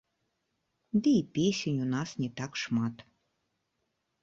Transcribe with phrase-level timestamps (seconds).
[1.07, 3.07] Ды і песень у нас не так шмат.